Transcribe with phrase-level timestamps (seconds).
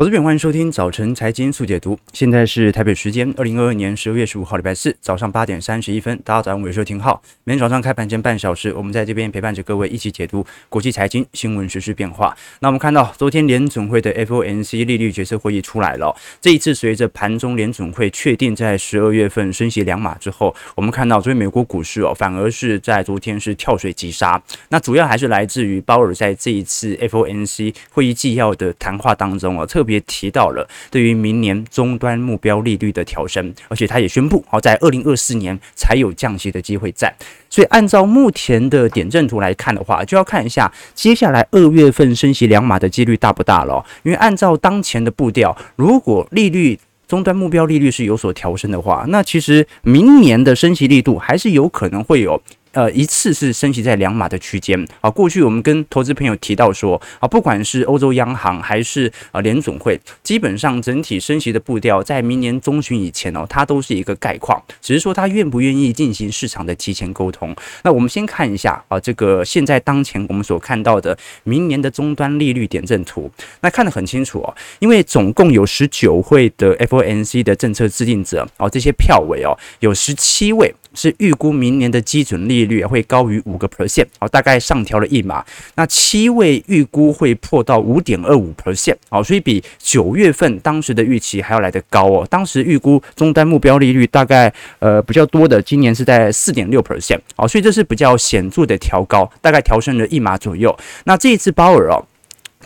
[0.00, 1.98] 我是边欢迎收听早晨财经速解读。
[2.14, 6.18] 现在是台北时间二零二二年十二月十五号礼拜四早上八点三十一分。
[6.24, 7.20] 大家早上好，我是收听号。
[7.44, 12.34] 每天早上开盘前半小时，我们在这边陪伴着各位一起解读国际财经新闻实时变化。
[12.60, 16.16] 那我们看到昨天联准会的 FOMC 利率决策会议出来了。
[16.40, 24.42] 这一次随着盘中联准会确定在十二月份升息两码之后，我们看到昨天美国股市哦，反而是在昨天是跳水急杀。
[24.70, 29.89] 那主要还是来自于鲍尔在这一次 FOMC 会议纪要的谈话当中哦，特别。
[29.90, 37.14] 也提到了对于明年终端目标利率的调升，而且他也宣布，好在二零二四年才有降息的机会在。
[37.48, 43.84] 所以按照目前的点阵图来看的话，就要看一下接下来二月份升息两码的几率大不大了。
[44.02, 46.78] 因为按照当前的步调，如果利率
[47.08, 52.40] 终端目标利率是有所调升的话，那其实明年的升息力度还是有可能会有。
[52.72, 55.10] 呃，一次是升息在两码的区间啊。
[55.10, 67.54] 过去我们跟投资朋友提到说啊，不管是欧洲央行还是啊联总会，基本上整体升息的步调在明年中旬以前哦，它都是一个概况，只是说它愿不愿意进行市场的提前沟通。
[67.82, 73.30] 那我们先看一下啊，这个现在当前我们所看到的明年的终端利率点阵图，
[73.62, 80.72] 那看得很清楚哦，因为总共有十九位的 FOMC 的政策制定者哦，这些票委哦，有十七位。
[80.94, 85.44] 是预估明年的基准利率会高于五个 percent，好，大概上调了一码。
[85.76, 92.26] 那七位预估会破到五点二五 percent，好，所以比九月份当时的预期还要来得高哦。
[92.28, 100.76] 当时预估终端目标利率大概呃比较多的，今年是在四点六 percent，好，所以这是比较显著的调高，大概调升了一码左右。
[101.04, 102.04] 那这一次鲍尔哦。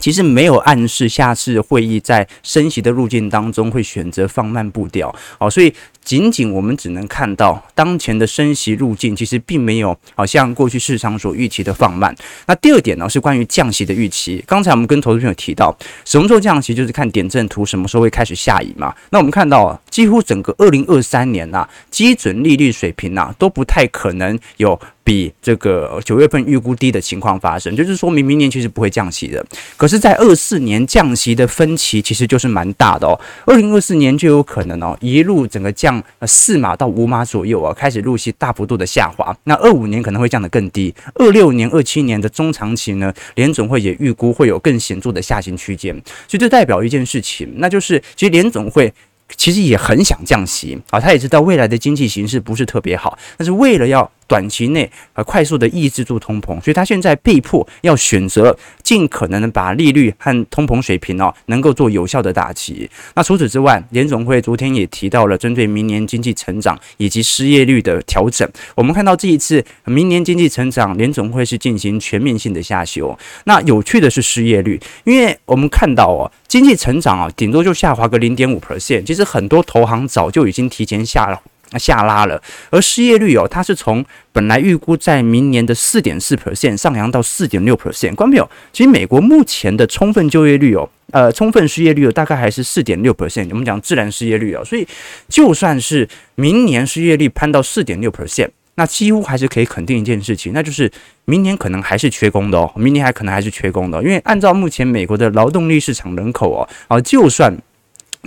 [0.00, 5.72] 其实没有暗示下次会议在升息的路径当中会选择放慢步调，好，所以
[6.05, 12.14] 仅仅我们只能看到当前的升息路径其实并没有好像过去市场所预期的放慢。
[12.46, 18.94] 那第二点呢是关于降息的预期，刚才我们跟投资朋友提到，什么时候降息就是看点阵图什么时候会开始下移嘛。
[19.11, 24.78] 那我们看到几乎整个二零二三年呐，基准利率水平呐都不太可能有。
[25.07, 29.45] 比这个九月份预估低的情况发生，就是说明明年其实不会降息的。
[29.77, 33.12] 可是，在二四年降息的分歧其实就是蛮大的哦。
[33.45, 35.93] 二零二四年就有可能哦，一路整个降
[36.27, 39.36] 四码到五码左右啊，开始陆续大幅度的下滑。
[39.44, 40.94] 那二五年可能会降得更低。
[41.14, 45.94] 二六年、二七年的中长期呢，联总会也预估会有更显著的下行区间。
[46.28, 48.92] 所以这代表一件事情，那就是其实联总会。
[49.36, 62.89] 其实也很想降息啊，他也知道未来的经济形势不是特别好，但是为了要短期内呃快速的抑制住通膨，所以他现在被迫要选择尽可能的把利率和通膨水平哦能够做有效的打击。
[63.14, 68.48] 那除此之外，联总会昨天也提到了针对明年经济成长以及失业率的调整。
[68.74, 73.18] 我们看到这一次明年经济成长，联总会是进行全面性的下修。
[73.45, 76.30] 那有趣的是失业率，因为我们看到哦。
[76.46, 81.40] 经济成长啊，顶多就下滑个零点五 percent，其实很多投行早就已经提前下了
[81.79, 82.40] 下拉了。
[82.70, 88.14] 而失业率哦，它是从本来预估在明年的四点四 percent 上扬到四点六 percent。
[88.14, 93.48] 观众朋友，其实美国目前的充分就业率哦，呃，充分失业率哦，大概还是四点六 percent。
[93.51, 94.86] 我们讲自然失业率哦，所以
[95.29, 98.48] 就算是明年失业率攀到四点六 percent。
[98.77, 100.90] 那几乎还是可以肯定一件事情，那就是
[101.27, 107.57] 明年可能还是缺工的哦，明年还可能还是缺工的，因为按照目前美国的劳动力市场人口哦，啊，就算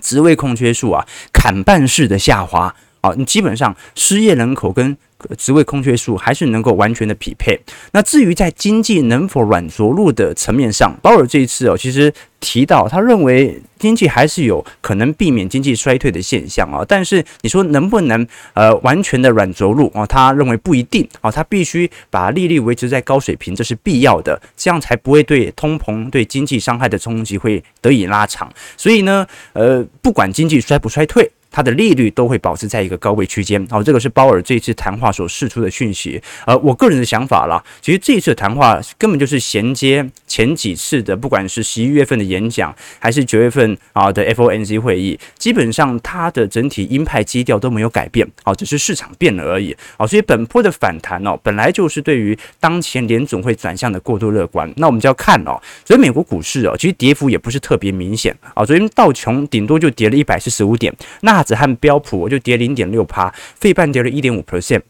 [0.02, 2.74] 职位空缺数啊砍半式的下滑
[3.07, 4.95] 啊，你基本上失业人口跟
[5.38, 7.59] 职位空缺数还是能够完全的匹配。
[7.91, 20.06] 那至于在经济能否软着陆的层面上，鲍尔这一次哦，其实提到他认为经济还是有可能避免经济衰退的现象啊，但是你说能不能呃完全的软着陆啊？
[20.06, 28.51] 他认为不一定啊，他必须把利率维持在高水平，这是必要的，这样才不会对通膨对经济伤害的冲击会得以拉长。
[28.78, 31.28] 所以呢，呃，不管经济衰不衰退。
[31.50, 36.22] 它的利率都会保持在一个高位区间，好，这个是鲍尔这一次谈话所释出的讯息。
[36.46, 49.75] 呃，我个人的想法啦，其实这一次谈话根本就是衔接前几次的，不管是十一月份的演讲，还是九月份啊的 FOMC 会议，基本上它的整体鹰派基调都没有改变，好，只是市场变了而已。
[49.98, 54.71] 好，所以本波的反弹哦，本来就是对于当前联总会转向的过度乐观。
[54.77, 61.37] 那我们就要看哦，所以美国股市哦，其实跌幅也不是特别明显啊，昨天道琼顶多就跌了一百四十五点，那。
[61.38, 64.81] 纳指和标普我就跌零点六趴，费半跌了一点五 percent。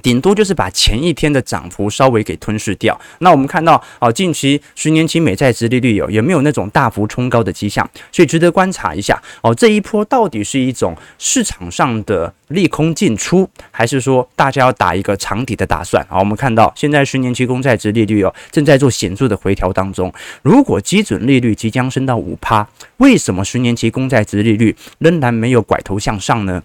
[0.00, 2.98] 顶多就是把前一天的涨幅稍微给吞噬掉。
[3.18, 7.88] 那我们看到啊，近期十年期美债殖利率有有没有那种大幅冲高的迹象？
[8.10, 9.54] 所以值得观察一下哦。
[9.54, 16.04] 这一波到底是一种市场上的利空进出，还是说大家要打一个长底的打算？
[16.08, 20.12] 好，我们看到现在十年期公债殖利率哦正在做显著的回调当中。
[20.42, 22.66] 如果基准利率即将升到五趴，
[22.96, 26.62] 为什么十年期公债殖利率仍然没有拐头向上呢？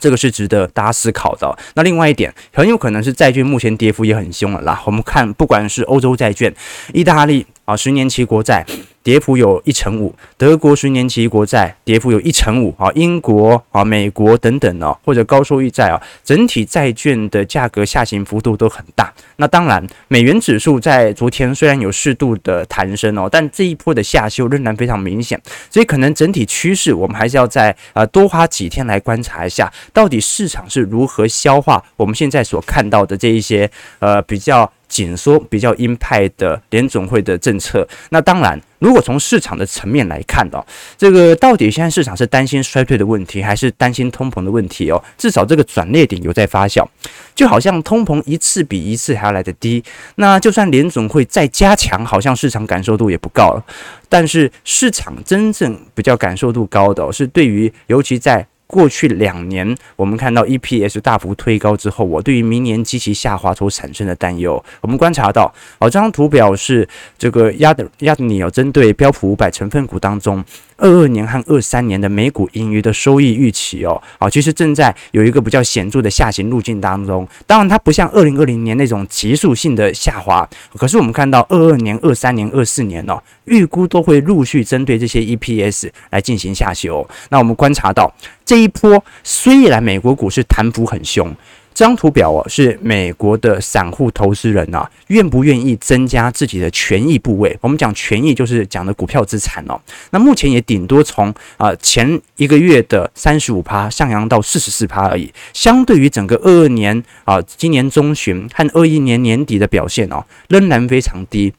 [0.00, 1.58] 这个是值得大家思考的。
[1.74, 4.82] 那另外一点，很有可能是债券目前跌幅也很凶了啦。
[4.86, 6.54] 我们看，不管是欧洲债券、
[6.92, 8.64] 意大利啊十年期国债。
[9.06, 19.14] 跌幅有一成五，德国十年期国债跌幅有一成五啊，英国啊、美国等等哦，或者高收益债啊，整体债券的价格下行幅度都很大。
[19.36, 33.70] 那当然，美元指数在昨天虽然有适度的弹升哦，但这一波的下修仍然非常明显，所以可能整体趋势我们还是要再呃多花几天来观察一下，到底市场是如何消化我们现在所看到的这一些
[34.00, 34.68] 呃比较。
[34.88, 40.64] 紧缩比较鹰派的联总会的政策，那当然，如果从市场的层面来看哦，
[40.96, 45.02] 这个到底现在市场是担心衰退的问题，还是担心通膨的问题哦？
[45.18, 46.86] 至少这个转捩点有在发酵，
[47.34, 49.82] 就好像通膨一次比一次还要来得低，
[50.14, 53.64] 那就算联总会再加强，好像市场感受度也不高了。
[54.08, 58.46] 但是市场真正比较感受度高的，是对于尤其在。
[58.66, 65.46] 过去两年，我们看到 EPS 大幅推高之后，我对于明年基期下滑所产生的担忧，我们观察到，
[65.78, 70.44] 哦，这张图表是这个亚德亚德尼哦，针对标普五百成分股当中。
[70.76, 77.26] 二二年和二三年的每股盈余的收益预期哦，啊，其实正在有一个比较显著的下行路径当中。
[77.46, 87.08] 当然，它不像二零二零年那种急速性的下滑，可是我们看到二二年、二三年、二四年哦，预估都会陆续针对这些 EPS 来进行下修。
[87.30, 88.12] 那我们观察到
[88.44, 91.34] 这一波，虽然美国股市弹幅很凶。
[91.76, 97.54] 这张图表哦，是美国的散户投资人呐，愿不愿意增加自己的权益部位？
[97.60, 99.78] 我们讲权益就是讲的股票资产哦。
[100.08, 105.30] 那目前也顶多从啊前一个月的三十五趴上扬到四十四趴而已。
[105.52, 111.52] 相对于整个二二年啊，今年中旬和二一年年底的表现哦，仍然非常低。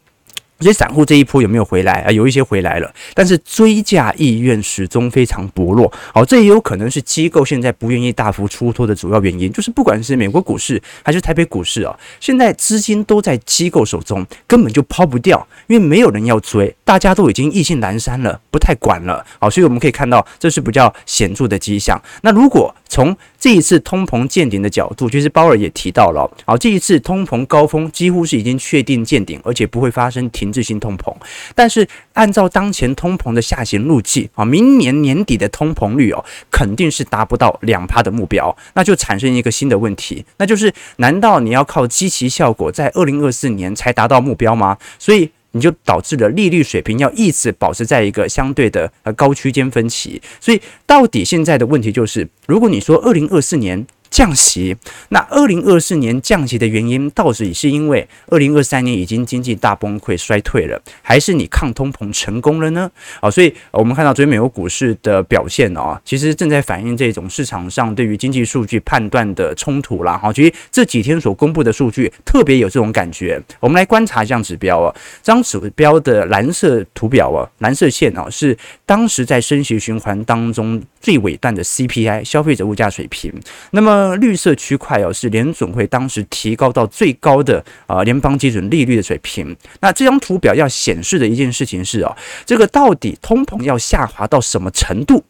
[0.59, 2.11] 所以散户这一波有没有回来啊？
[2.11, 5.91] 有一些回来了，但是追价意愿始终非常薄弱。
[6.13, 9.51] 好，这也有可能是机构现在不愿意大幅出脱的主要原因。
[9.51, 19.25] 就是不管是美国股市还是台北股市啊，现在资金都在机构手中，根本就抛不掉，因为没有人要追，大家都已经意兴阑珊了，不太管了。
[19.39, 22.01] 好，所以我们可以看到，这是比较显著的迹象。
[22.21, 31.13] 那如果从这一次通膨见顶的角度，其实鲍尔也提到了，好，这一次通膨高峰几乎是已经确定见顶，而且不会发生停滞性通膨。
[31.53, 44.77] 但是按照当前通膨的下行路径啊，明年年底的通膨率哦，肯定是达不到两趴的目标，那就产生一个新的问题，那就是难道你要靠积极效果在二零二四年才达到目标吗？
[44.99, 45.31] 所以。
[45.51, 53.87] 你就导致了利率水平要一直保持在一个相对的呃高区间分歧，所以到底现在的问题就是，如果你说二零二四年。
[54.17, 54.75] 降息，
[55.09, 62.89] 那二零二四年降息的原因，到底是因为二零二三年已经经济大崩溃衰退了，还是你抗通膨成功了呢？
[63.21, 70.17] 啊，所以我们看到昨天美国股市的表现啊，其实正在反映这种市场上对于经济数据判断的冲突啦。
[70.17, 73.39] 哈，其实这几天所公布的数据特别有这种感觉。
[73.59, 74.91] 我们来观察一下指标啊，
[75.21, 83.31] 这张指标的蓝色图表啊，蓝色线啊，是当时在升息循环当中最尾段的 CPI 消费者物价水平。
[83.69, 89.53] 那么呃，绿色区块哦，是联准会当时提高到最高的啊联邦基准利率的水平。
[89.81, 92.15] 那这张图表要显示的一件事情是哦，
[92.45, 95.21] 这个到底通膨要下滑到什么程度，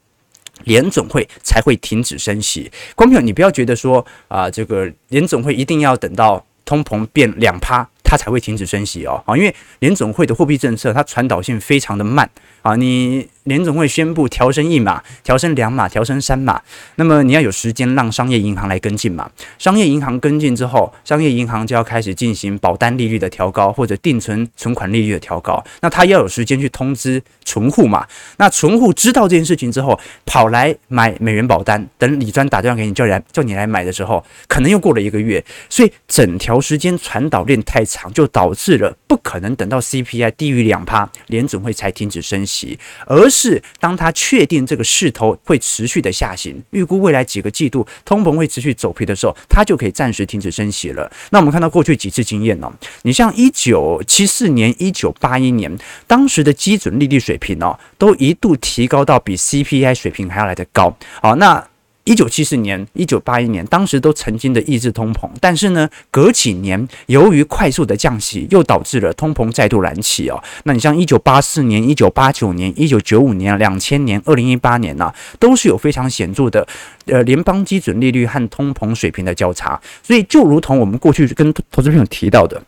[0.66, 2.72] 联准会才会停止升息？
[2.94, 9.24] 观众朋友，你不要觉得说啊，这个联准会一定要等到通膨变两趴，它才会停止升息哦。
[9.26, 12.30] 啊，因为联准会的货币政策它传导性非常的慢
[12.62, 13.28] 啊，你。
[13.48, 16.62] 联总会宣布调升一码、调升两码、调升三码，
[16.96, 19.32] 那么你要有时间让商业银行来跟进嘛？
[19.58, 25.64] 商业银行跟进之后，商业银行就要开始进行保单利率的调高或者定存存款利率的调高。
[25.80, 28.06] 那他要有时间去通知存户嘛？
[28.36, 35.42] 那存户知道这件事情之后，跑来买美元保单，等李专打电话给你叫你来叫你来买的时候，可能又过了一个月。
[35.70, 43.62] 所以整条时间传导链太长，就导致了不可能等到 CPI 低于两趴，联总会才停止升息，而是。
[43.82, 51.12] 当他确定这个势头会持续的下行，预估未来几个季度通膨会持续走皮的时候，他就可以暂时停止升息了。
[51.32, 52.72] 那我们看到过去几次经验呢？
[53.02, 55.78] 你像一九七四年、一九八一年，
[56.08, 60.98] 当时的基准利率水平哦，都一度提高到比 CPI 水平还要来得高。
[61.22, 61.68] 好，那。
[62.08, 70.42] 一九七四年、一九八一年，当时都曾经的抑制通膨，但是呢，隔几年由于快速的降息，又导致了通膨再度燃起哦。
[70.64, 76.66] 那你像一九八四年、一九八九年、一九九五年、两千年、二零一八年呢、都是有非常显著的
[77.08, 79.78] 呃联邦基准利率和通膨水平的交叉。
[80.02, 82.64] 所以就如同我们过去跟投资朋友提到的，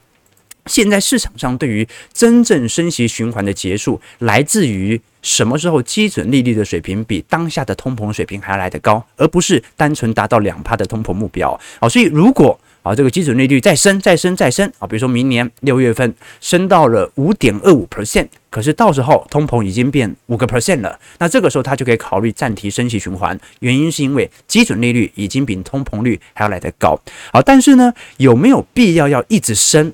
[0.65, 4.99] 现在市场上对于真正升息循环的结束，来自于。
[5.21, 11.89] 什么时候基准利率的水平比当下的通膨水平还要来得高，而不是单纯达到两趴的通膨目标啊？
[11.89, 26.97] 所以如果啊这个基准利率再升、再升、再升啊，比如说明年六月份升到了五点二五 percent，可是到时候通膨已经变五个 percent 了，那这个时候他就可以考虑暂停升息循环，原因是因为基准利率已经比通膨率还要来得高。
[27.33, 29.93] 好，但是呢，有没有必要要一直升？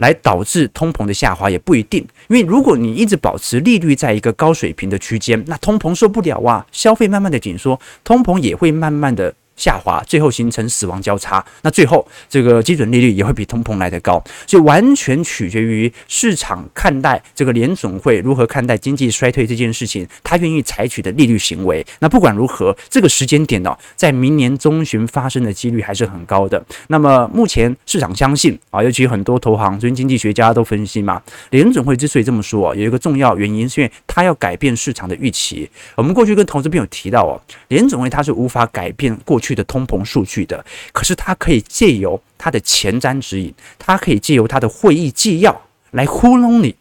[0.00, 9.32] 来导致通膨的下滑也不一定，因为如果你一直保持利率在一个高水平的区间，那通膨受不了啊，消费慢慢的紧缩，通膨也会慢慢的。
[9.60, 11.44] 下滑，最后形成死亡交叉。
[11.60, 21.86] 那最后这个基准利率也会比通膨来得高，所以完全取决于市场看待这个联准会如何看待经济衰退这件事情，他愿意采取的利率行为。
[21.98, 26.64] 那不管如何，这个时间点呢，在明年中旬发生的几率还是很高的。
[26.88, 35.68] 那么目前市场相信啊，尤其很多投行、最近经济学家都分析嘛，联准会之所以这么说，有一个重要原因，是因为他要改变市场的预期。
[35.96, 37.38] 我们过去跟投资朋友提到哦，
[37.68, 39.49] 联准会他是无法改变过去。
[39.54, 45.60] 的通膨数据的，可是它可以借由它的前瞻指引，它可以借由它的会议纪要
[45.92, 46.74] 来糊弄你，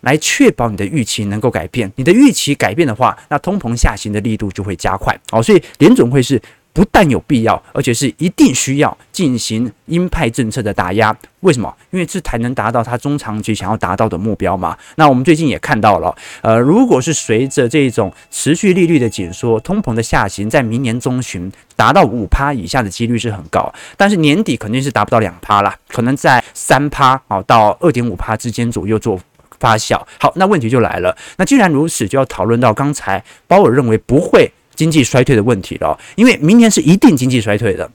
[0.00, 1.90] 来确保你的预期能够改变。
[1.96, 5.18] 你的预期改变的话，那通膨下行的力度就会加快。
[5.30, 6.40] 哦，所以联准会是。
[6.76, 11.16] 不但有必要，而且是一定需要进行鹰派政策的打压。
[11.40, 11.74] 为什么？
[11.90, 14.76] 因为这才能达到他中长期想要达到的目标嘛。
[14.96, 29.18] 那我们最近也看到了，呃，如果是随着这种持续利率的紧缩，通膨的下行，在明年中旬达到五趴以下的几率是很高，但是年底肯定是达不到两趴啦，可能在三趴啊到二点五趴之间左右做
[29.58, 29.98] 发酵。
[30.20, 34.52] 好，那问题就来了，那既然如此，就要讨论到刚才鲍尔认为不会。
[34.76, 37.90] 经济衰退的问题了，因为明年是一定经济衰退的，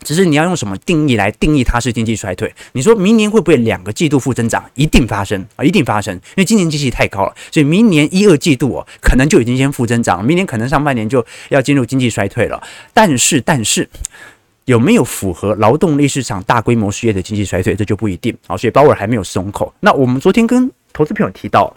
[0.00, 2.52] 只是你要用什么定义来定义它是经济衰退？
[2.72, 4.64] 你说明年会不会两个季度负增长？
[4.74, 12.62] 一定发生啊，一定发生，因为今年经济太高了，所以明年一二季度哦，可能就已经先负增长，明年可能上半年就要进入经济衰退了。
[12.92, 13.88] 但是，但是
[14.66, 18.56] 有没有符合劳动力市场大规模失业的经济衰退，这就不一定啊。
[18.56, 19.72] 所以鲍尔还没有松口。
[19.80, 21.74] 那我们昨天跟投资朋友提到。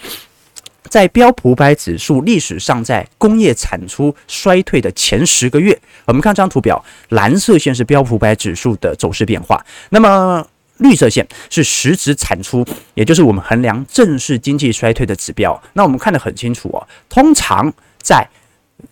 [0.89, 10.46] 在标普五百指数历史上，在工业产出衰退的前十个月，我们看这张图表，蓝色线是标普五百指数的走势变化，那么
[10.77, 12.65] 绿色线是实质产出，
[12.96, 15.62] 也就是我们衡量正式经济衰退的指标。
[15.74, 18.27] 那我们看得很清楚哦，通常在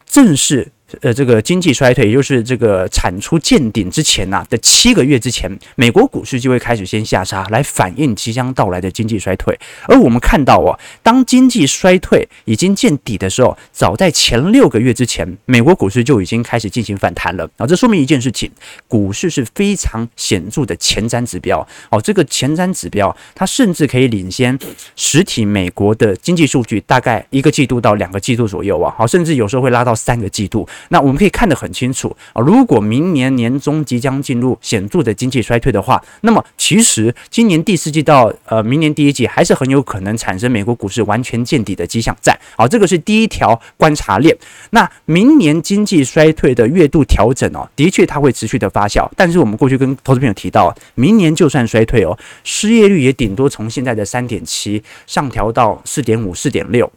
[0.06, 0.72] 正式。
[1.02, 9.58] 呃，这个经济衰退，也就是这个产出见顶之前呐、啊、的七个月之前，美国股市就会开始先下杀，来反映即将到来的经济衰退。
[9.90, 17.50] 而我们看到啊，当经济衰退已经见底的时候，早在前六个月之前，美国股市就已经开始进行反弹了。
[17.58, 18.50] 啊，这说明一件事情，
[18.88, 21.68] 股市是非常显著的前瞻指标。
[21.90, 24.58] 哦，这个前瞻指标，它甚至可以领先
[24.96, 28.96] 实体美国的经济数据，大概一个季度到两个季度左右啊。
[28.98, 30.66] 好，甚至有时候会拉到三个季度。
[30.90, 42.38] 那我们可以看得很清楚啊，如果明年年中即将进入显著的经济衰退的话，那么其实今年第四季到呃明年第一季还是很有可能产生美国股市完全见底的迹象在。
[42.56, 44.36] 好，这个是第一条观察链。
[44.72, 56.92] 那明年经济衰退的月度调整哦，的确它会持续的发酵，但是我们过去跟投资朋友提到，明年就算衰退哦，失业率也顶多从现在的三点七上调到四点五、四点六。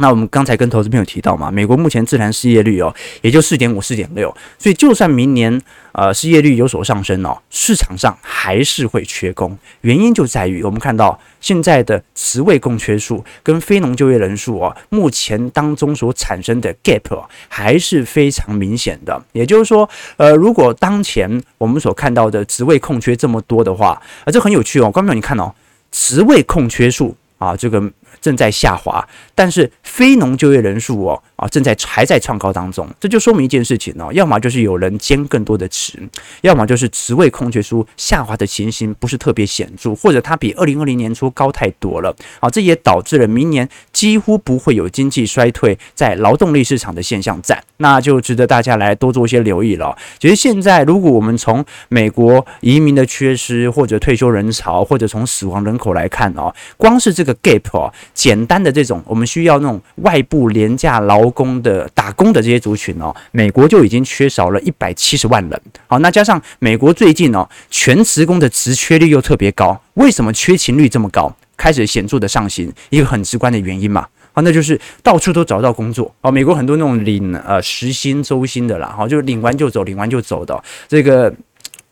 [0.00, 5.60] 那我们刚才跟投资朋友提到嘛，美国目前自然失业率哦，也就四点五、四点六，所以就算明年
[5.92, 9.56] 呃失业率有所上升哦，市场上还是会缺工。
[9.80, 19.20] 原因就在于我们看到现在的职位空缺数跟非农就业人数哦，目前当中所产生的 gap，还是非常明显的。
[19.32, 25.52] 也就是说，呃，如果当前我们所看到的职位空缺这么多的话，啊，这很有趣哦，观众你看哦，
[25.90, 27.82] 职位空缺数啊，这个。
[28.20, 35.98] 正在下滑，但是非农就业人数哦啊正在还在创高当中，这就说明一件事情哦，要么就是有人兼更多的职，
[36.42, 49.96] 要么就是职位空缺数下滑的情形不是特别显著，或者它比二零二零年初高太多了啊，这也导致了明年几乎不会有经济衰退在劳动力市场的现象在，那就值得大家来多做一些留意了。
[50.18, 57.92] 其实现在如果我们从美国移民的缺失，或者退休人潮，或者从死亡人口来看哦，光是这个 gap 哦。
[58.12, 65.60] 简单的这种，我们需要那种外部廉价劳工的打工的这些族群哦，美国就已经缺少了一百七十万人。
[65.86, 71.34] 好，那加上美国最近哦，全职工的职缺率又特别高，为什么缺勤率这么高？
[71.56, 76.14] 开始显著的上行，一个很直观的原因嘛，好，那就是到处都找不到工作。
[76.20, 80.62] 哦，美国很多那种领呃时薪周薪的啦，好，就领完就走，领完就走的。
[80.86, 81.34] 这个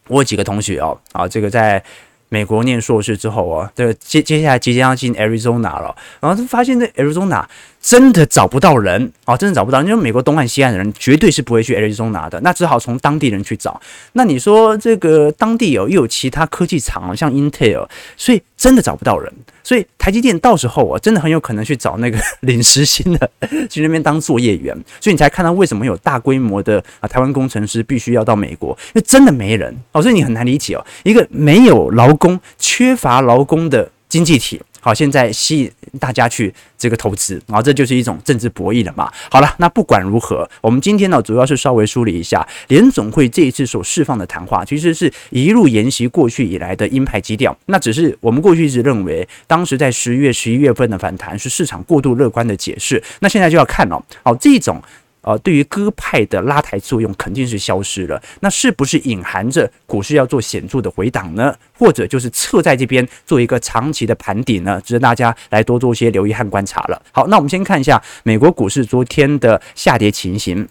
[0.08, 1.82] 我几个同学哦，啊，这个在。
[2.28, 7.44] 美国念硕士之后啊，这个接接下来即将要进 Arizona 了，然后就发现这 Arizona
[7.86, 13.80] 真的找不到人啊，真的找不到，因为美国东岸西岸的人绝对是不会去 Arizona 的，那只好从当地人去找。
[14.14, 19.32] 那你说这个当地有又有其他科技厂，像 Intel，所以真的找不到人。
[19.62, 23.30] 所以台积电到时候啊，真的很有可能去找那个 领时薪的
[23.70, 24.74] 去那边当作业员。
[25.00, 34.60] 所以你才看到为什么有大规模的啊台湾工程师必须要到美国，因为真的没人哦，所以你很难理解哦，一个没有劳工、缺乏劳工的经济体。
[34.80, 39.11] 好，现在吸引大家去这个投资，然后这就是一种政治博弈了嘛。
[39.30, 47.56] 好了，那不管如何，我们今天呢，主要是稍微梳理一下联总会这一次所释放的谈话，其实是一路沿袭过去以来的鹰派基调。
[47.66, 53.02] 那只是我们过去一直认为，当时在十月、十一月份的反弹是市场过度乐观的解释。
[53.21, 54.80] 那现在就要看了，好，这种。
[55.26, 61.52] 呃，对于鸽派的拉抬作用肯定是消失了，那是不是隐含着股市要做显著的回档呢？
[61.76, 64.80] 或者就是侧在这边做一个长期的盘底呢？
[64.85, 67.02] 值得大家来多做一些留意和观察了。
[67.11, 70.66] 好，那我们先看一下美国股市昨天的下跌情形。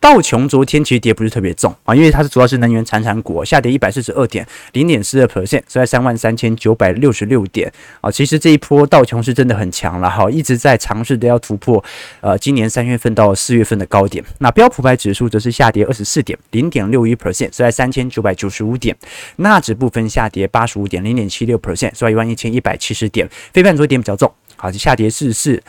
[0.00, 8.10] 道琼昨天其实跌不是特别重啊，因为它是主要是能源产产股，下跌一百四十二点零点四二 percent，是在三万三千九百六十六点啊。
[8.10, 11.82] 其实这一波道琼是真的很强了哈，一直在尝试的要突破
[12.20, 14.24] 呃今年三月份到四月份的高点。
[14.38, 18.96] 那标普百指数则是下跌二十四点零点六一 percent，是在三千九百九十五点。
[19.36, 23.28] 纳指部分下跌八十五点零点七六 percent，是在一万一千一百七十点。
[23.52, 25.62] 非半昨天比较重，好，就下跌四十四。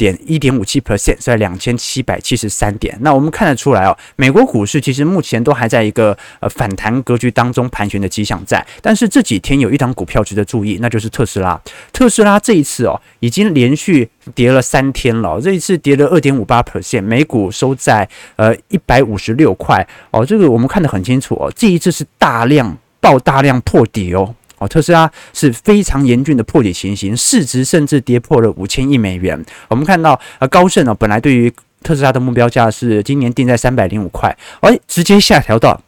[0.00, 2.96] 点一点五七 percent，在两千七百七十三点。
[3.02, 8.66] 那我们看得出来哦，美国股市其实目前都还在一个呃反弹格局当中盘旋的迹象在。
[8.80, 11.60] 但是这几天有一档股票值得注意，那就是特斯拉。
[11.92, 20.24] 特斯拉这一次哦，已经连续跌了三天了，这一次跌了二点五八 percent，每股收在呃一百五十六块哦。
[20.24, 24.34] 这个我们看得很清楚哦，这一次是大量爆大量破底哦。
[24.60, 29.42] 哦，特斯拉是非常严峻的破底情形，市值甚至跌破了五千亿美元。
[29.68, 31.50] 我们看到，呃，高盛呢，本来对于
[31.82, 35.80] 特斯拉的目标价是今年定在三百零五块，而直接下调到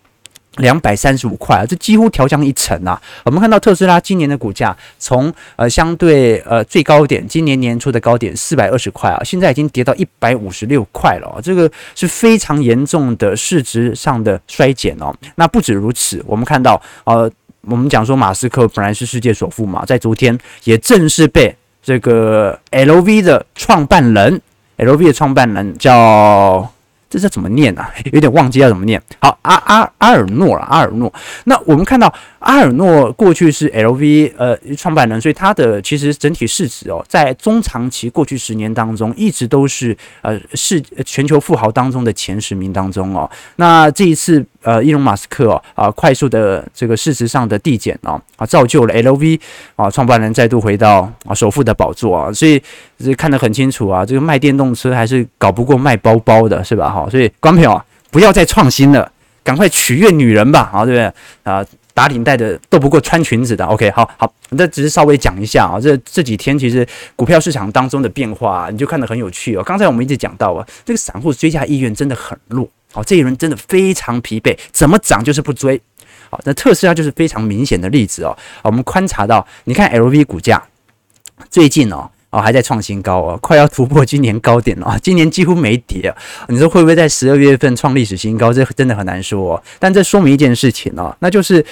[0.56, 2.98] 两百三十五块啊，这几乎调降一成啊。
[3.26, 15.14] 我们看到特斯拉今年的股价从呃相对呃最高点，今年年初的高点四百二十块啊，现在已经跌到一百五十六块了，这个是非常严重的市值上的衰减哦。
[15.34, 17.30] 那不止如此，我们看到呃。
[17.62, 24.40] 我们讲说，马斯克本来是世界首富嘛，在昨天也正式被这个 LV 的创办人
[24.78, 26.70] ，LV 的创办人叫。
[27.08, 27.92] 这是怎么念啊？
[28.10, 28.98] 有点忘记要怎么念。
[29.20, 31.12] 好，阿阿阿尔诺了，阿尔诺。
[31.44, 32.10] 那我们看到
[32.42, 43.30] 阿尔诺过去是 LV 呃创办人，所以他的其实整体市值哦，在中长期过去十年当中，一直都是呃是全球富豪当中的前十名当中哦。
[43.56, 49.40] 那这一次呃，伊隆马斯克哦啊快速的这个市值上的递减哦啊，造就了 LV
[49.76, 52.62] 啊创办人再度回到啊首富的宝座啊，所以
[52.98, 56.90] 这看得很清楚啊，这个卖电动车还是搞不过卖包包的，是吧？
[56.90, 57.08] 哈。
[57.10, 59.10] 所以，观众朋友，不要再创新了，
[59.42, 61.12] 赶快取悦女人吧，啊，对不对？
[61.42, 63.64] 啊，打领带的斗不过穿裙子的。
[63.64, 65.80] OK，好好，那只是稍微讲一下啊。
[65.80, 69.62] 这这几天其实股票市场当中的变化，你就看得很有趣哦。
[69.62, 75.80] 刚才我们一直讲到啊，这个散户追加意愿真的很弱，哦，这一轮真的非常疲惫，怎么涨就是不追。
[76.30, 78.36] 好，那特斯拉就是非常明显的例子哦。
[78.62, 80.62] 我们观察到，你看 LV 股价
[81.50, 82.10] 最近哦。
[82.32, 84.98] 哦，还在创新高哦，快要突破今年高点了。
[85.00, 86.12] 今年几乎没跌，
[86.48, 88.52] 你说会不会在十二月份创历史新高？
[88.52, 89.62] 这真的很难说。
[89.78, 91.64] 但这说明一件事情哦，那就是。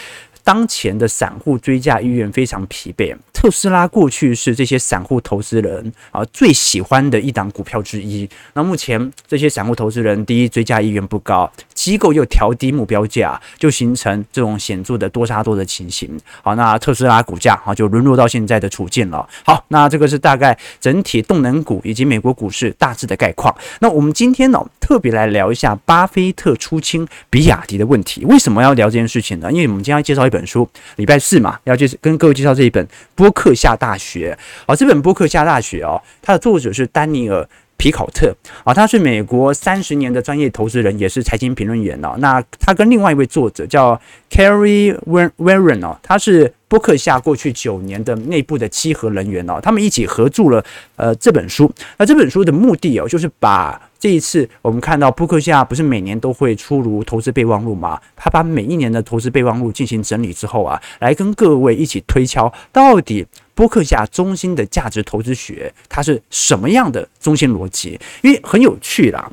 [0.42, 8.28] 当前的散户追价意愿非常疲惫，特斯拉过去是这些散户投资人啊最喜欢的一档股票之一。
[8.54, 11.48] 那目前这些散户投资人，第一追价意愿不高，
[11.80, 16.18] 机构又调低目标价，就形成这种显著的多杀多的情形。
[16.42, 19.28] 好，那特斯拉股价啊就沦落到现在的处境了。
[19.44, 23.54] 好，那这个是大概整体动能股以及美国股市大致的概况。
[23.80, 28.24] 那我们今天呢特别来聊一下巴菲特出清比亚迪的问题。
[28.26, 29.50] 为什么要聊这件事情呢？
[29.50, 30.20] 因为我们今天要介绍。
[30.26, 34.36] 一本书，礼拜四嘛，要介跟各位介绍这一本《波克夏大学》。
[34.66, 37.48] 好，这本《波克夏大学》哦，它的作者是丹尼尔
[37.80, 38.30] 皮考特
[38.62, 42.14] 啊，他是美国三十年的专业投资人，也是财经评论员哦。
[42.18, 43.98] 那他跟另外一位作者叫
[44.30, 50.62] Carry Warren 哦，他是伯克夏过去九年的内部的稽核人员哦，他们一起合著了
[50.96, 51.72] 呃这本书。
[51.96, 58.00] 那这本书的目的哦，就是把这一次我们看到波克夏不是每年都会出炉投资备忘录吗？
[58.16, 63.26] 他把每一年的投资备忘录进行整理之后啊，来跟各位一起推敲到底。
[63.52, 68.00] 波克夏中心的价值投资学，它是什么样的中心逻辑？
[68.22, 69.30] 因为很有趣啦。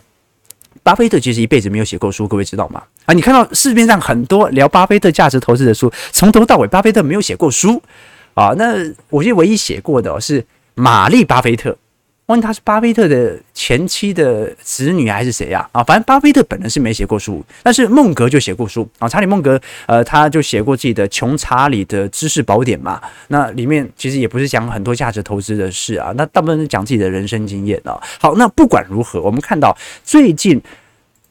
[0.83, 2.83] 巴菲特其实一辈子没有写过书，各位知道吗？
[3.05, 7.81] 啊，你看到市面上很多聊巴菲特价值投资的书，从头到尾巴菲特没有写过书
[8.33, 8.53] 啊。
[8.57, 8.73] 那
[9.09, 11.77] 我觉得唯一写过的是玛丽巴菲特。
[12.27, 15.67] 问他是巴菲特的前妻的子女还是谁呀？
[15.71, 19.07] 啊，反正巴菲特本人是没写过书，但是孟格就写过书啊。
[19.07, 23.01] 查理孟格，呃，他就写过自己的《穷查理的知识宝典》嘛。
[23.29, 27.97] 那里面其实也不是讲很多价值投资的事啊，那大部分是讲自己的人生经验啊。
[28.19, 30.61] 好，那不管如何，我们看到最近。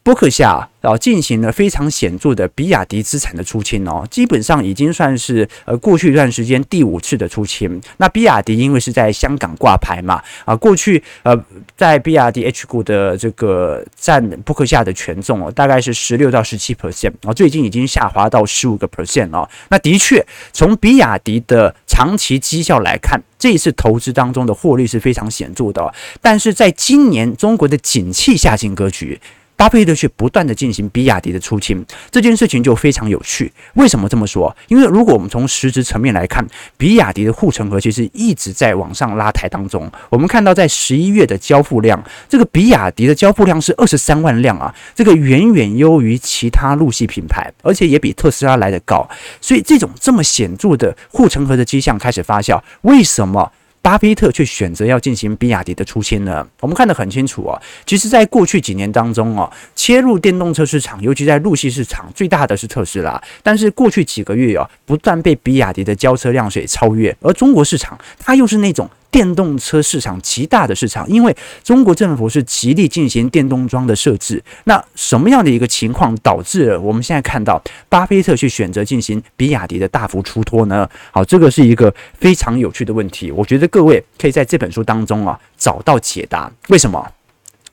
[0.07, 7.81] 波克夏啊，进行了非常显著的比亚迪资产的出清哦，基本上已经算是呃过去一段时间第五次的出清。
[7.97, 11.37] 那比亚迪因为是在香港挂牌嘛，啊，过去呃
[11.75, 19.49] 在比亚迪 H 股的这个占波克夏的权重哦，大概是十六到十七 percent 啊，最近已经下滑到十五个 percent 哦。
[19.67, 25.93] 那的确，从比亚迪的长期绩效来看，这一次投资当中的获利是非常显著的。
[26.21, 29.19] 但是在今年中国的景气下行格局。
[29.57, 33.51] 巴菲特却不断的进行比亚迪的出清，这件事情就非常有趣。
[33.73, 34.55] 为什么这么说？
[34.67, 36.45] 因为如果我们从实质层面来看，
[36.77, 39.91] 比亚迪的护城河其实一直在往上拉抬当中。
[40.09, 49.09] 我们看到在十一月的交付量，这个比亚迪的交付量是二十三万辆啊，这个远远优于其他陆系品牌，而且也比特斯拉来得高。
[49.41, 52.61] 所以这种这么显著的护城河的迹象开始发酵。
[52.83, 53.51] 为什么？
[53.87, 56.45] 巴菲特却选择要进行比亚迪的出清呢？
[56.59, 57.57] 我们看得很清楚哦。
[57.85, 63.23] 其实，在过去几年当中哦，切入电动车市场，尤其在陆系市场，最大的是特斯拉。
[63.41, 68.89] 但是过去几个月哦，不断被比亚迪的交车量水超越，而中国市场它又是那种。
[69.17, 74.39] 电动车市场极大的市场，因为中国政府是极力进行电动桩的设置。
[74.65, 80.87] 那什么样的一个情况导致了我们现在看到巴菲特去选择进行比亚迪的大幅出脱呢？
[81.09, 83.31] 好，这个是一个非常有趣的问题。
[83.31, 86.51] 我觉得各位可以在这本书当中啊找到解答。
[86.67, 87.03] 为什么？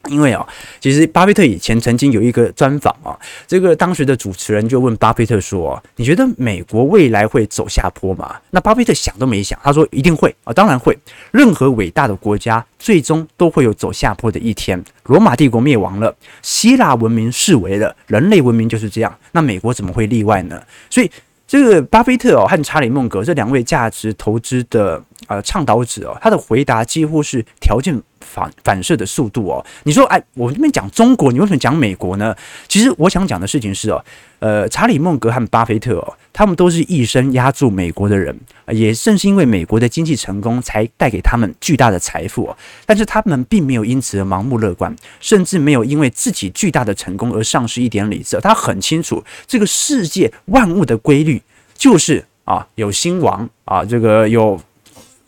[0.09, 0.47] 因为啊，
[0.81, 10.99] 其实巴菲特以前曾经有一个专访啊，这个当时的主持人就问巴菲特说：“你觉得美国未来会走下坡吗？”那巴菲特想都没想，他说：“一定会啊，当然会。
[11.31, 14.83] 任何伟大的国家最终都会有走下坡的一天。
[15.05, 19.19] 罗马帝国灭亡了，希腊文明式微了，人类文明就是这样。
[19.33, 20.63] 那美国怎么会例外呢？
[20.91, 21.11] 所以。”
[21.47, 27.95] 这个巴菲特哦和查理孟格这两位价值投资的呃倡导者哦，他的回答几乎是条件
[28.35, 29.65] 反反射的速度哦。
[29.85, 32.35] 你说哎，我这边讲中国，你为什么讲美国呢？
[32.67, 34.05] 其实我想讲的事情是哦，
[34.41, 38.37] 呃，查理孟格和巴菲特哦，他们都是一生压住美国的人，
[38.69, 42.57] 也正是因为美国的经济成功，才带给他们巨大的财富哦。
[42.85, 48.39] 但是他们并没有因此而盲目乐观，甚至没有因为自己巨大的成功而丧失一点理智。
[48.41, 51.41] 他很清楚这个世界万物的规律。
[51.77, 54.59] 就是啊，有兴亡啊，这个有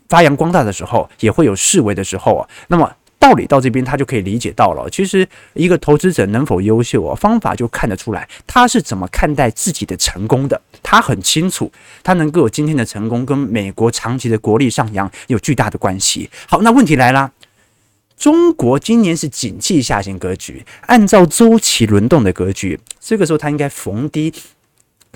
[0.08, 2.48] 发扬光大的时候，也会有示威的时候啊。
[2.68, 4.88] 那么道理到这边，他就可以理解到了。
[4.90, 10.60] 其实一个投资者能否优秀啊，方法就看得出来，他是怎么看待自己的成功的。
[10.82, 11.72] 他很清楚，
[12.04, 16.30] 他能够有今天的成功，跟美国长期的国力上扬有巨大的关系。
[16.46, 17.32] 好，那问题来了，
[18.16, 24.32] 中国今年是景气下行格局，按照周期轮动的格局，这个时候他应该逢低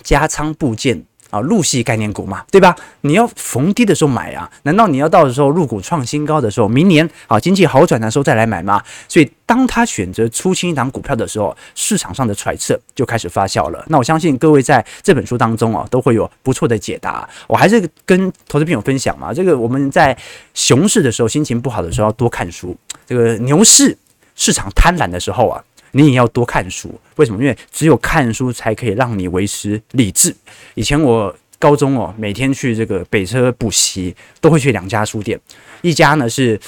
[0.03, 1.05] 加仓布件。
[1.31, 2.77] 啊，陆系概念股嘛，对吧？
[3.03, 8.83] 你要逢低的时候买啊，难道你要到的时候入股创新高的时候，明年啊经济好转的时候再来买吗？
[9.09, 13.85] 所以，当他选择出清一档股票的时候，市场上的揣测就开始发酵了。
[13.89, 17.29] 那我相信各位在这本书当中啊，都会有不错的解答。
[17.47, 20.17] 我还是跟投资朋友分享嘛，这个我们在
[20.55, 22.75] 熊市的时候，心情不好的时候要多看书；
[23.07, 23.97] 这个牛市
[24.35, 25.63] 市场贪婪的时候啊。
[25.93, 27.41] 你也要多看书，为什么？
[27.43, 30.35] 因为只有看书才可以让你维持理智。
[30.75, 35.39] 以前我高中哦，每天去这个北车补习，都会去两家书店，
[35.83, 36.59] 一家呢是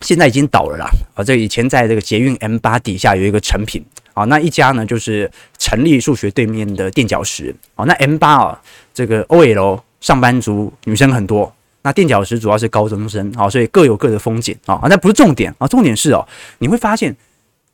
[0.00, 11.52] 现在已经倒了啦，啊，这以前在这个捷运 M 八底下有一个诚品啊，那一家呢就是成立数学对面的垫脚石啊，那 M 八啊，这个 OL 上班族女生很多，
[11.82, 16.26] 那垫脚石主要是高中生啊，所以各有各的风景啊，那不是重点啊，重点是哦，
[16.58, 17.16] 你会发现。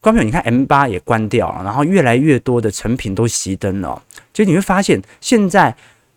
[0.05, 4.03] 观众朋友，你看 M 八也关掉了，然后越来越多的成品都熄灯了。
[4.35, 5.75] 就你会发现，现在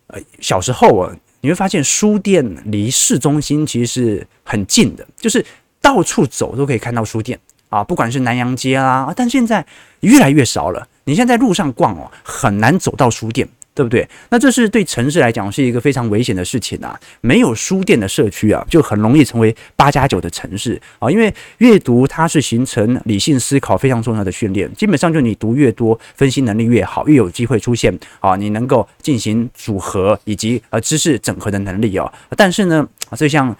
[0.08, 5.44] 呃小时候啊，你会发现书店离市中心其实是很近的，就是。
[5.80, 7.38] 到处走都可以看到书店
[7.70, 9.64] 啊，不管是南洋街啦，但现在
[10.00, 10.86] 越来越少了。
[11.04, 13.48] 你现在在路上逛哦，很难走到书店。
[13.78, 14.08] 对不对？
[14.30, 16.98] 那这是对城市来讲是一个非常危险的事情啊！
[17.20, 21.08] 没有书店的社区啊，就很容易成为八加九的城市啊！
[21.08, 32.12] 因为阅读它是形成理性思考非常重要的训练，基本上就你读越多，分析能力越好，越有机会出现啊，你能够进行组合以及呃知识整合的能力哦。
[32.36, 32.84] 但是呢，
[33.16, 33.56] 这项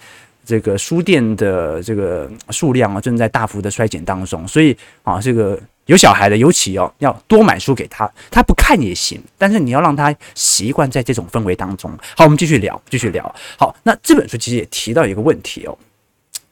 [0.49, 5.59] 这个书店的这个数量啊，正在大幅的衰减当中，所以啊，这个。
[5.85, 11.89] 有小孩的，尤其哦，要多买书给他，他不看也行，但是你要让他习惯在这种氛围当中。
[12.15, 13.35] 好，我们继续聊，继续聊。
[13.57, 15.75] 好，那这本书其实也提到一个问题哦，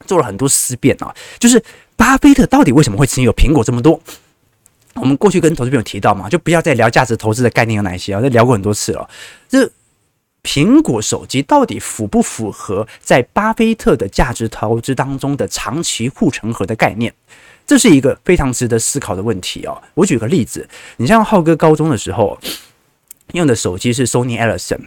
[0.07, 1.63] 做了很多思辨啊，就是
[1.95, 4.01] 巴菲特到底为什么会持有苹果这么多？
[4.95, 9.07] 我们过去跟投资朋友提到嘛，就不要再聊价值投资的概念有哪些啊，这聊过很多次了。
[9.47, 9.69] 这
[10.47, 17.13] 苹果手机到底符不符合在巴菲特的价值投资当中的长期护城河的概念？
[17.65, 19.77] 这是一个非常值得思考的问题哦。
[19.93, 22.39] 我举个例子，你像浩哥高中的时候
[23.33, 24.79] 用的手机是 Sony Ericsson，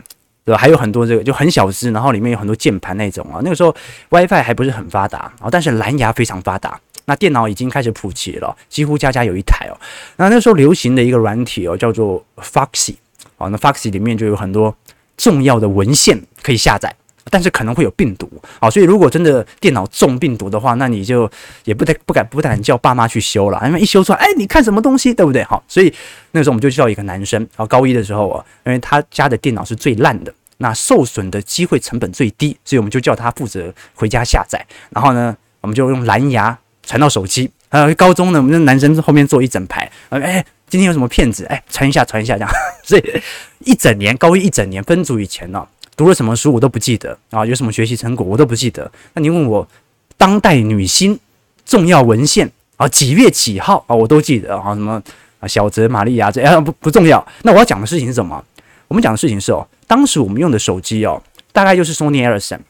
[0.46, 0.56] 对吧？
[0.56, 3.42] 还有很多这个就很小只，然后里面有很多键盘那种啊。
[3.44, 3.76] 那个时候
[4.08, 6.80] WiFi 还不是很发达啊，但是蓝牙非常发达。
[7.04, 9.76] 那电脑已经开始普及了，几乎家家有一台哦。
[10.16, 12.94] 那那时候流行的一个软体哦，叫做 Foxy
[13.36, 13.48] 啊。
[13.48, 14.74] 那 Foxy 里面就有很多
[15.20, 16.94] 重要的文献可以下载。
[17.32, 18.28] 但是可能会有病毒
[18.58, 21.30] 啊，所以如果真的电脑中病毒的话，那你就
[21.64, 25.44] 也不太不敢不敢叫爸妈去修了，因为一修出来，哎，你看什么东西，对不对？
[25.44, 25.94] 好，所以
[26.32, 37.48] 那个时候我们就叫一个男生，然后高一的时候啊，因为他家的电脑是最烂的，那受损的机会成本最低，所以我们就叫他负责回家下载，然后呢，我们就用蓝牙传到手机。
[37.68, 41.44] 呃，高中呢，我们那男生后面坐一整排，哎，今天有什么骗子？
[41.46, 42.50] 哎，传一下，传一下这样，
[42.82, 43.22] 所以
[43.64, 45.66] 一整年高一一整年分组以前呢。
[45.96, 48.90] 读了什么书我都不记得啊，有什么学习成果我都不记得。
[49.12, 49.68] 那你问我
[50.16, 51.18] 当代女星
[51.66, 55.02] 重要文献啊，几月几号啊，我都记得啊，什么
[55.40, 57.22] 啊小泽玛利亚这样不不重要。
[57.42, 58.42] 那我要讲的事情是什么？
[58.88, 62.60] 我们讲的事情是哦，当时我们用的手机哦，大概就是 Sony Ericsson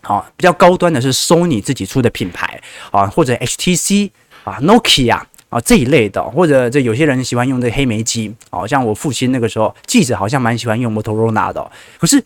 [0.00, 2.58] 啊，比较高端的是 Sony 自己出的品牌
[2.90, 4.10] 啊，或者 HTC
[4.44, 5.20] 啊、Nokia
[5.52, 12.24] 啊这一类的，或者这有些人喜欢用这黑莓机，好像我父亲那个时候记者好像蛮喜欢用摩托罗拉的，可是。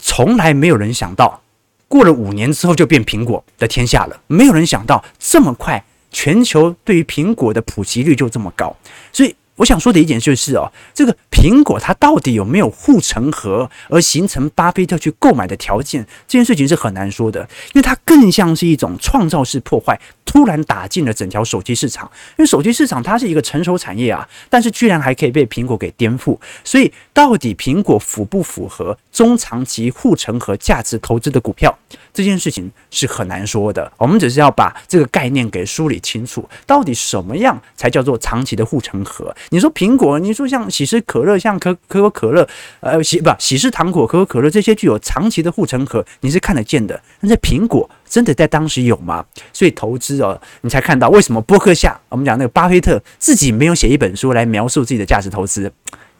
[0.00, 1.40] 从来没有人想到，
[1.88, 4.20] 过了五年之后就变苹果的天下了。
[4.28, 8.76] 没有人想到这么快，全球对于苹果的普及率就这么高。
[9.12, 16.04] 所以我想说的一点就是哦，这个苹果它到底有没有护城河而形成巴菲特去购买的条件？
[16.26, 17.42] 这件事情是很难说的，
[17.72, 20.00] 因为它更像是一种创造式破坏。
[20.24, 22.04] 突然打进了整条手机市场，
[22.36, 31.76] 因为手机市场它是一个成熟产业啊，但是居然还可以被苹果给颠覆，所以到底苹果符不符合中长期护城河价值投资的股票，
[32.18, 33.92] 这件事情是很难说的。
[33.96, 39.32] 我们只是要把这个概念给梳理清楚，到底什么样才叫做长期的护城河？
[39.50, 42.48] 你说苹果，你说像喜事可乐，像可可口可乐，
[42.80, 47.88] 呃，喜不喜事糖果，可口可乐这些具有长期的护城河，你是看得见的，但是苹果。
[48.08, 49.22] 真的在当时有吗？
[49.52, 55.70] 所以投资哦，你才看到为什么波克夏，我们讲那个巴菲特自己没有写一本书来描述自己的价值投资，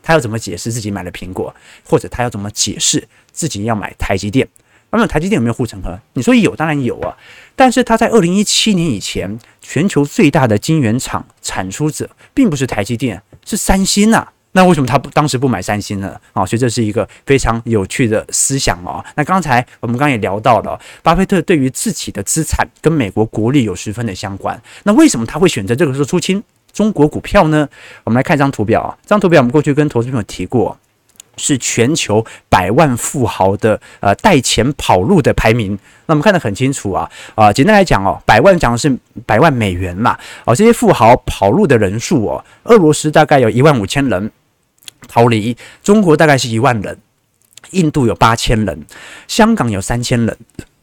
[0.03, 1.55] 他要怎么解释自己买了苹果，
[1.87, 4.47] 或者他要怎么解释自己要买台积电？
[4.91, 5.99] 那么台积电有没有护城河？
[6.15, 7.17] 你说有，当然有啊。
[7.55, 14.29] 但是他在二零一七年以前，全球最大的晶圆厂产出者并不是台积电，是三星呐。
[14.53, 16.19] 那为什么他不当时不买三星呢？
[16.33, 19.05] 啊，所以这是一个非常有趣的思想哦。
[19.15, 24.61] 那刚才我们刚刚也聊到了，巴菲特对于自己的资产跟美国国力有十分的相关。
[24.85, 27.69] 那为什么他会选择这个时候出清中国股票呢？
[28.05, 30.77] 我们来看一张图表啊，这张图表我们过去跟投资朋友提过，
[31.39, 35.79] 是全球百万富豪的呃带钱跑路的排名。
[36.07, 40.19] 那我们看得很清楚啊啊，简单来讲哦，百万讲的是百万美元嘛。
[40.45, 44.31] 哦，这些富豪跑路的人数哦，俄罗斯大概有一万五千人。
[45.07, 46.99] 逃离中国大概是一万人，
[47.71, 48.85] 印度有八千人，
[49.29, 50.37] 香港有三千人。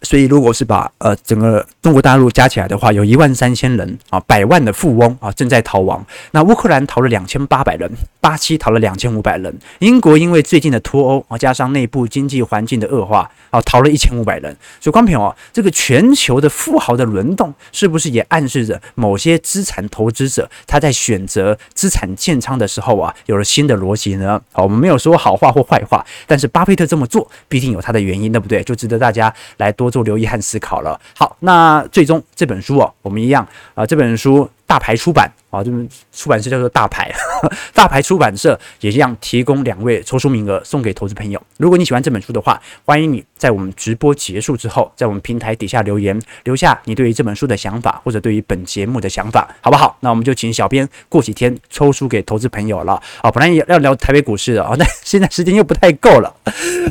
[0.05, 6.05] 所以，如果是把呃整个中国大陆加起来的话，有一万三千人啊，百万的富翁啊正在逃亡。
[6.29, 7.91] 那乌克兰逃了两千八百人，
[8.21, 14.55] 巴西逃了两千五百人，英国因为最近的脱欧啊，加上内部经济环境的恶化啊，逃了一千五百人。
[14.79, 24.39] 所以，观众朋友啊，这个全球的富豪的轮动，是不是也暗示着某些资产投资者他在选择资产建仓的时候啊，有了新的逻辑呢？
[24.51, 28.63] 好，我们没有说好话或坏话，但是巴菲特这么做，必定有他的原因，对不对？
[28.63, 29.94] 就值得大家来多。
[29.95, 30.99] 做留意和思考了。
[31.15, 37.09] 好，那最终这本书哦，我们一样啊，这本书大牌出版啊，这本出版社叫做大牌，
[37.73, 41.41] 大牌出版社也一样提供两位抽书名额送给投资朋友。
[41.55, 49.95] 如果你喜欢这本书的话，欢迎你在我们直播结束之后，在我们平台底下留言，留下你对于这本书的想法或者对于本节目的想法，好不好？
[50.01, 53.31] 那我们就请小编过几天抽书给投资朋友了啊。
[53.31, 56.35] 本来也要聊台北股市的啊，但现在时间又不太够了。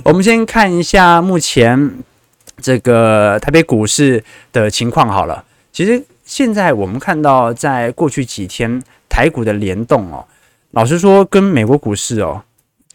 [0.04, 1.92] 我们先看一下目前
[2.60, 5.44] 这个台北股市的情况好了。
[5.72, 6.02] 其实。
[6.26, 10.24] 现在我们看到，在过去几天台股的联动哦，
[10.70, 12.42] 老实说，跟美国股市哦，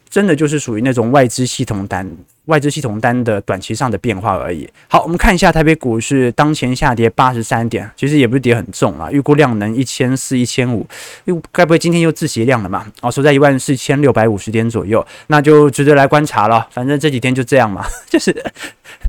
[0.09, 2.09] 真的就是属于那种外资系统单、
[2.45, 4.67] 外资系统单的短期上的变化而已。
[4.87, 10.87] 好，我们看一下台北股市当前下跌八十三点，其实也不是跌很重啊，预估量能一千四、一千五，
[11.25, 12.85] 又该不会今天又自习量了嘛？
[13.01, 16.67] 哦，收在一万四千六百五十点左右，那就值得来观察了。
[16.71, 18.35] 反正这几天就这样嘛， 就是。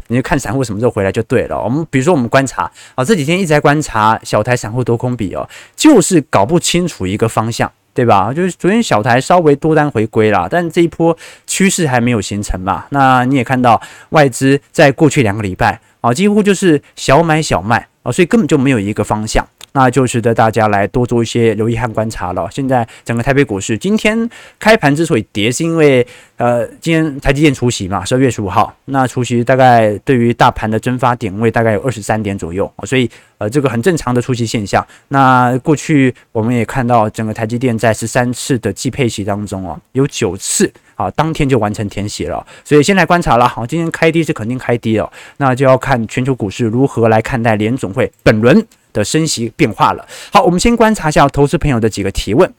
[0.08, 1.60] 你就看散户什么时候回来就对了。
[1.60, 8.32] 我们比如说，我们观察啊，这几天一直在观察小台散户多空比哦，就是搞不清楚一个方向，对吧？
[8.32, 12.84] 就是昨天小台稍微多单回归了，但这一波趋势还没有形成嘛。
[12.90, 19.46] 那你也看到外资在过去两个礼拜啊，几乎就是小买小卖啊，所以根本就没有一个方向。
[19.72, 22.48] 那就值得大家来多做一些留意和观察了。
[22.50, 24.28] 现在整个台北股市今天
[24.58, 26.06] 开盘之所以跌，是因为
[26.36, 34.84] 呃，今天台积电除息嘛，十二月十五号，那除息大概对于大盘的蒸发点位大概有二十三点左右，所以呃，这个很正常的除息现象。
[35.08, 43.46] 那过去我们也看到，整个台积电在十三次的季配息当中哦，有九次啊当天就完成填写了，所以先来观察了。
[43.46, 50.06] 好，今天开低是肯定开低哦，那就要看全球股市如何来看待联总会本轮的升息变化了。
[50.32, 52.52] 好，我们先观察一下投资朋友的几个提问。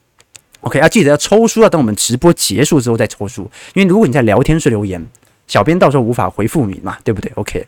[0.62, 5.06] OK，要记得要抽书，要等我们直播结束之后再抽书，因为如果你在聊天室留言，
[5.48, 7.66] 小编到时候无法回复你嘛，对不对？OK。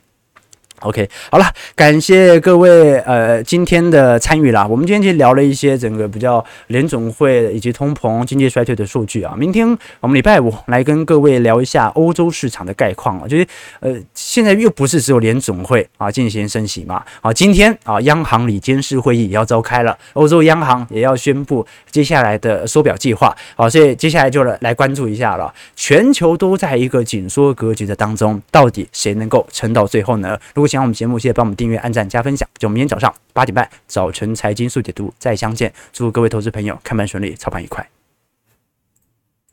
[0.83, 4.67] OK，好了，感谢各位呃今天的参与啦。
[4.67, 9.33] 我们今天其实聊了一些整个比较联总会以及通膨、经济衰退的数据啊。
[9.37, 9.65] 明天
[10.01, 13.27] 我们礼拜五来跟各位聊一下欧洲市场的概况啊。
[13.27, 13.47] 就是
[13.79, 17.01] 呃现在又不是只有联总会啊进行升息嘛。
[17.21, 23.33] 好，今天啊央行里监事会议也要召开了，欧洲央行也要宣布接下来的缩表计划。
[23.55, 25.53] 好，所以接下来就来来关注一下了。
[25.77, 30.37] 全球都在一个紧缩格局的当中，到底谁能够撑到最后呢？
[30.53, 32.49] 如果喜欢我们节目，记得帮我们订阅、按赞、加分享。
[32.57, 35.71] 就明天早上八点半，早晨财经速解读再相见。
[35.91, 37.92] 祝各位投资朋友开盘顺利，操盘愉快。